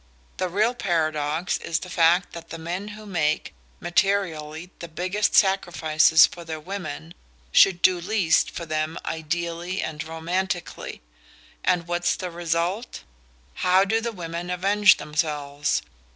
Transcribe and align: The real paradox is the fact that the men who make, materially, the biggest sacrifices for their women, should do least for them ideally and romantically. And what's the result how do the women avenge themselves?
The 0.37 0.49
real 0.49 0.73
paradox 0.73 1.59
is 1.59 1.77
the 1.77 1.89
fact 1.91 2.33
that 2.33 2.49
the 2.49 2.57
men 2.57 2.87
who 2.97 3.05
make, 3.05 3.53
materially, 3.79 4.71
the 4.79 4.87
biggest 4.87 5.35
sacrifices 5.35 6.25
for 6.25 6.43
their 6.43 6.59
women, 6.59 7.13
should 7.51 7.83
do 7.83 8.01
least 8.01 8.49
for 8.49 8.65
them 8.65 8.97
ideally 9.05 9.79
and 9.83 10.03
romantically. 10.03 11.03
And 11.63 11.87
what's 11.87 12.15
the 12.15 12.31
result 12.31 13.03
how 13.61 13.85
do 13.85 14.01
the 14.01 14.11
women 14.11 14.49
avenge 14.49 14.97
themselves? 14.97 15.83